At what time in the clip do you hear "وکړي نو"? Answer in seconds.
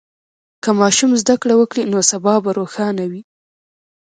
1.57-1.99